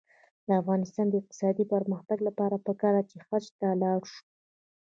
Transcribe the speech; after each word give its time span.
د 0.47 0.49
افغانستان 0.61 1.05
د 1.09 1.13
اقتصادي 1.21 1.63
پرمختګ 1.73 2.17
لپاره 2.27 2.55
پکار 2.67 2.93
ده 2.97 3.03
چې 3.09 3.17
حج 3.27 3.45
ته 3.59 3.67
لاړ 3.81 3.99
شو. 4.11 4.21